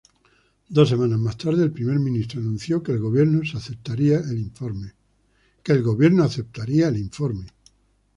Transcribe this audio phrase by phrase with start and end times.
[0.67, 4.93] Dos semanas más tarde el primer ministro anunció que el gobierno aceptaría el informe.